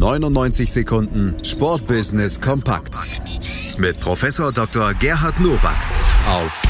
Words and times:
99 0.00 0.72
Sekunden 0.72 1.36
Sportbusiness 1.44 2.40
kompakt 2.40 2.94
mit 3.76 4.00
Professor 4.00 4.50
Dr. 4.50 4.94
Gerhard 4.94 5.38
Nowak 5.40 5.76
auf 6.26 6.62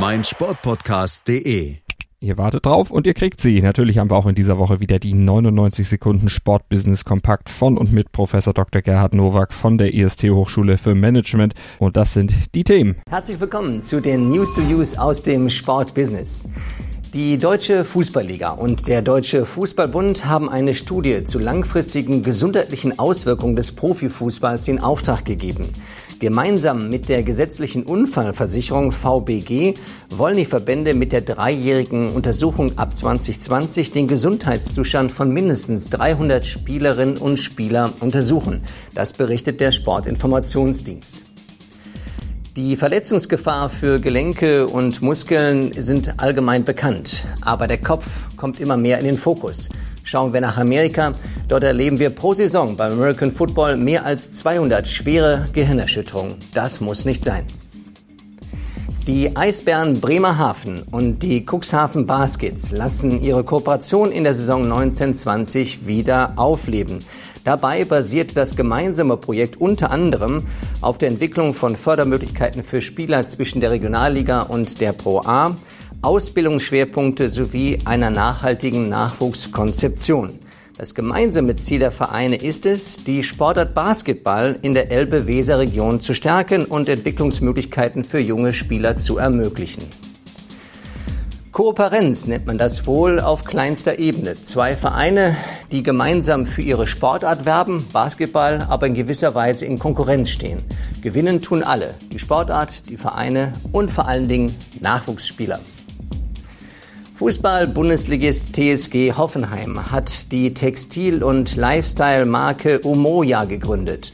meinsportpodcast.de. 0.00 1.76
Ihr 2.20 2.38
wartet 2.38 2.64
drauf 2.64 2.90
und 2.90 3.06
ihr 3.06 3.12
kriegt 3.12 3.42
sie. 3.42 3.60
Natürlich 3.60 3.98
haben 3.98 4.10
wir 4.10 4.16
auch 4.16 4.24
in 4.24 4.34
dieser 4.34 4.56
Woche 4.56 4.80
wieder 4.80 4.98
die 4.98 5.12
99 5.12 5.86
Sekunden 5.86 6.30
Sportbusiness 6.30 7.04
Kompakt 7.04 7.50
von 7.50 7.76
und 7.76 7.92
mit 7.92 8.12
Professor 8.12 8.54
Dr. 8.54 8.80
Gerhard 8.80 9.12
Nowak 9.12 9.52
von 9.52 9.76
der 9.76 9.92
IST 9.92 10.24
Hochschule 10.30 10.78
für 10.78 10.94
Management. 10.94 11.52
Und 11.78 11.98
das 11.98 12.14
sind 12.14 12.32
die 12.54 12.64
Themen. 12.64 12.96
Herzlich 13.10 13.38
willkommen 13.40 13.82
zu 13.82 14.00
den 14.00 14.30
News 14.30 14.54
to 14.54 14.62
Use 14.62 14.98
aus 14.98 15.22
dem 15.22 15.50
Sportbusiness. 15.50 16.48
Die 17.14 17.38
Deutsche 17.38 17.86
Fußballliga 17.86 18.50
und 18.50 18.86
der 18.86 19.00
Deutsche 19.00 19.46
Fußballbund 19.46 20.26
haben 20.26 20.50
eine 20.50 20.74
Studie 20.74 21.24
zu 21.24 21.38
langfristigen 21.38 22.22
gesundheitlichen 22.22 22.98
Auswirkungen 22.98 23.56
des 23.56 23.72
Profifußballs 23.72 24.68
in 24.68 24.80
Auftrag 24.80 25.24
gegeben. 25.24 25.72
Gemeinsam 26.18 26.90
mit 26.90 27.08
der 27.08 27.22
gesetzlichen 27.22 27.84
Unfallversicherung 27.84 28.92
VBG 28.92 29.72
wollen 30.10 30.36
die 30.36 30.44
Verbände 30.44 30.92
mit 30.92 31.12
der 31.12 31.22
dreijährigen 31.22 32.10
Untersuchung 32.10 32.76
ab 32.76 32.94
2020 32.94 33.90
den 33.90 34.06
Gesundheitszustand 34.06 35.10
von 35.10 35.32
mindestens 35.32 35.88
300 35.88 36.44
Spielerinnen 36.44 37.16
und 37.16 37.38
Spielern 37.38 37.90
untersuchen. 38.00 38.60
Das 38.94 39.14
berichtet 39.14 39.60
der 39.60 39.72
Sportinformationsdienst. 39.72 41.27
Die 42.58 42.74
Verletzungsgefahr 42.74 43.70
für 43.70 44.00
Gelenke 44.00 44.66
und 44.66 45.00
Muskeln 45.00 45.80
sind 45.80 46.18
allgemein 46.20 46.64
bekannt, 46.64 47.24
aber 47.42 47.68
der 47.68 47.78
Kopf 47.78 48.04
kommt 48.36 48.58
immer 48.58 48.76
mehr 48.76 48.98
in 48.98 49.04
den 49.04 49.16
Fokus. 49.16 49.68
Schauen 50.02 50.32
wir 50.32 50.40
nach 50.40 50.58
Amerika. 50.58 51.12
Dort 51.46 51.62
erleben 51.62 52.00
wir 52.00 52.10
pro 52.10 52.34
Saison 52.34 52.76
beim 52.76 52.94
American 52.94 53.30
Football 53.30 53.76
mehr 53.76 54.04
als 54.04 54.32
200 54.32 54.88
schwere 54.88 55.46
Gehirnerschütterungen. 55.52 56.34
Das 56.52 56.80
muss 56.80 57.04
nicht 57.04 57.22
sein. 57.22 57.44
Die 59.06 59.36
Eisbären 59.36 60.00
Bremerhaven 60.00 60.82
und 60.90 61.22
die 61.22 61.46
Cuxhaven 61.48 62.06
Baskets 62.06 62.72
lassen 62.72 63.22
ihre 63.22 63.44
Kooperation 63.44 64.10
in 64.10 64.24
der 64.24 64.34
Saison 64.34 64.64
1920 64.64 65.86
wieder 65.86 66.32
aufleben. 66.34 67.04
Dabei 67.48 67.86
basiert 67.86 68.36
das 68.36 68.56
gemeinsame 68.56 69.16
Projekt 69.16 69.58
unter 69.58 69.90
anderem 69.90 70.42
auf 70.82 70.98
der 70.98 71.08
Entwicklung 71.08 71.54
von 71.54 71.76
Fördermöglichkeiten 71.76 72.62
für 72.62 72.82
Spieler 72.82 73.26
zwischen 73.26 73.62
der 73.62 73.70
Regionalliga 73.70 74.42
und 74.42 74.82
der 74.82 74.92
Pro 74.92 75.20
A, 75.20 75.56
Ausbildungsschwerpunkte 76.02 77.30
sowie 77.30 77.78
einer 77.86 78.10
nachhaltigen 78.10 78.90
Nachwuchskonzeption. 78.90 80.38
Das 80.76 80.94
gemeinsame 80.94 81.56
Ziel 81.56 81.78
der 81.78 81.90
Vereine 81.90 82.36
ist 82.36 82.66
es, 82.66 83.02
die 83.02 83.22
Sportart 83.22 83.72
Basketball 83.72 84.56
in 84.60 84.74
der 84.74 84.92
Elbe-Weser-Region 84.92 86.00
zu 86.00 86.12
stärken 86.12 86.66
und 86.66 86.86
Entwicklungsmöglichkeiten 86.86 88.04
für 88.04 88.18
junge 88.18 88.52
Spieler 88.52 88.98
zu 88.98 89.16
ermöglichen. 89.16 89.84
Kooperenz 91.58 92.28
nennt 92.28 92.46
man 92.46 92.56
das 92.56 92.86
wohl 92.86 93.18
auf 93.18 93.42
kleinster 93.42 93.98
Ebene. 93.98 94.40
Zwei 94.40 94.76
Vereine, 94.76 95.36
die 95.72 95.82
gemeinsam 95.82 96.46
für 96.46 96.62
ihre 96.62 96.86
Sportart 96.86 97.46
werben, 97.46 97.84
Basketball, 97.92 98.64
aber 98.68 98.86
in 98.86 98.94
gewisser 98.94 99.34
Weise 99.34 99.66
in 99.66 99.76
Konkurrenz 99.76 100.30
stehen. 100.30 100.58
Gewinnen 101.02 101.40
tun 101.40 101.64
alle, 101.64 101.94
die 102.12 102.20
Sportart, 102.20 102.88
die 102.88 102.96
Vereine 102.96 103.54
und 103.72 103.90
vor 103.90 104.06
allen 104.06 104.28
Dingen 104.28 104.54
Nachwuchsspieler. 104.80 105.58
Fußball-Bundesligist 107.16 108.54
TSG 108.54 109.14
Hoffenheim 109.16 109.90
hat 109.90 110.30
die 110.30 110.54
Textil- 110.54 111.24
und 111.24 111.56
Lifestyle-Marke 111.56 112.78
Umoja 112.82 113.46
gegründet. 113.46 114.12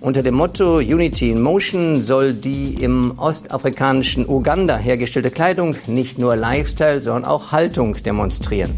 Unter 0.00 0.22
dem 0.22 0.34
Motto 0.34 0.76
Unity 0.76 1.30
in 1.30 1.40
Motion 1.40 2.02
soll 2.02 2.34
die 2.34 2.74
im 2.74 3.18
ostafrikanischen 3.18 4.28
Uganda 4.28 4.76
hergestellte 4.76 5.30
Kleidung 5.30 5.74
nicht 5.86 6.18
nur 6.18 6.36
Lifestyle, 6.36 7.00
sondern 7.00 7.24
auch 7.24 7.50
Haltung 7.50 7.94
demonstrieren. 8.04 8.72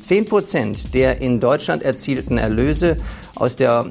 Zehn 0.00 0.24
Prozent 0.24 0.94
der 0.94 1.20
in 1.20 1.38
Deutschland 1.38 1.82
erzielten 1.82 2.38
Erlöse 2.38 2.96
aus 3.34 3.56
der 3.56 3.90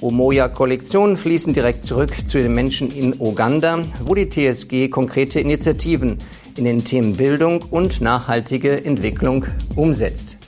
Omoya-Kollektion 0.00 1.16
fließen 1.16 1.54
direkt 1.54 1.84
zurück 1.84 2.12
zu 2.26 2.40
den 2.40 2.54
Menschen 2.54 2.90
in 2.90 3.14
Uganda, 3.20 3.84
wo 4.04 4.14
die 4.14 4.28
TSG 4.28 4.88
konkrete 4.90 5.40
Initiativen 5.40 6.18
in 6.56 6.64
den 6.64 6.84
Themen 6.84 7.16
Bildung 7.16 7.62
und 7.70 8.00
nachhaltige 8.00 8.84
Entwicklung 8.84 9.44
umsetzt. 9.74 10.38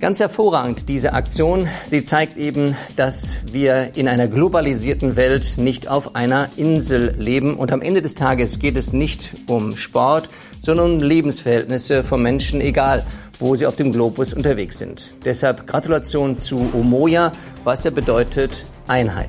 Ganz 0.00 0.18
hervorragend 0.18 0.88
diese 0.88 1.12
Aktion. 1.12 1.68
Sie 1.90 2.02
zeigt 2.02 2.38
eben, 2.38 2.74
dass 2.96 3.40
wir 3.52 3.90
in 3.96 4.08
einer 4.08 4.28
globalisierten 4.28 5.14
Welt 5.14 5.58
nicht 5.58 5.88
auf 5.88 6.16
einer 6.16 6.48
Insel 6.56 7.14
leben. 7.18 7.54
Und 7.56 7.70
am 7.70 7.82
Ende 7.82 8.00
des 8.00 8.14
Tages 8.14 8.58
geht 8.58 8.78
es 8.78 8.94
nicht 8.94 9.32
um 9.46 9.76
Sport, 9.76 10.30
sondern 10.62 10.92
um 10.92 10.98
Lebensverhältnisse 11.00 12.02
von 12.02 12.22
Menschen, 12.22 12.62
egal 12.62 13.04
wo 13.38 13.54
sie 13.56 13.66
auf 13.66 13.76
dem 13.76 13.92
Globus 13.92 14.32
unterwegs 14.32 14.78
sind. 14.78 15.16
Deshalb 15.22 15.66
Gratulation 15.66 16.38
zu 16.38 16.70
Omoya, 16.72 17.32
was 17.64 17.84
ja 17.84 17.90
bedeutet 17.90 18.64
Einheit. 18.86 19.28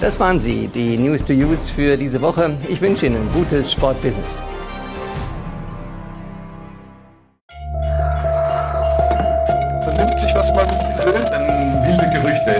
Das 0.00 0.20
waren 0.20 0.38
sie, 0.38 0.68
die 0.68 0.96
News 0.96 1.24
to 1.24 1.32
Use 1.32 1.72
für 1.72 1.96
diese 1.96 2.20
Woche. 2.20 2.56
Ich 2.68 2.80
wünsche 2.80 3.06
Ihnen 3.06 3.28
gutes 3.34 3.72
Sportbusiness. 3.72 4.44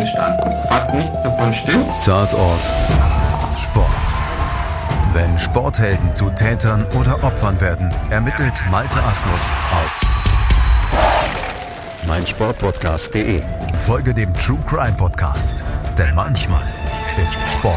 Entstanden. 0.07 0.69
Fast 0.69 0.95
nichts 0.95 1.23
davon 1.23 1.53
stimmt. 1.53 1.87
Tatort 2.05 2.61
Sport. 3.59 3.87
Wenn 5.13 5.39
Sporthelden 5.39 6.13
zu 6.13 6.31
Tätern 6.31 6.85
oder 6.99 7.23
Opfern 7.25 7.61
werden, 7.61 7.93
ermittelt 8.11 8.53
Malte 8.71 9.03
Asmus 9.03 9.51
auf 9.73 10.01
meinsportpodcast.de. 12.07 13.43
Folge 13.85 14.15
dem 14.15 14.33
True 14.35 14.59
Crime 14.67 14.97
Podcast, 14.97 15.65
denn 15.99 16.15
manchmal 16.15 16.63
ist 17.25 17.41
Sport 17.51 17.75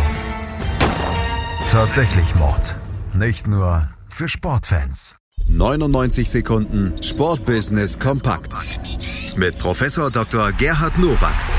tatsächlich 1.70 2.36
Mord. 2.36 2.76
Nicht 3.14 3.48
nur 3.48 3.90
für 4.10 4.28
Sportfans. 4.28 5.16
99 5.48 6.30
Sekunden 6.30 6.94
Sportbusiness 7.02 7.98
kompakt 7.98 8.52
mit 9.38 9.58
Professor 9.58 10.12
Dr. 10.12 10.52
Gerhard 10.52 10.98
Nowak 11.00 11.59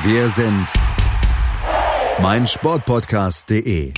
Wir 0.00 0.28
sind 0.30 0.66
meinsportpodcast.de. 2.20 3.92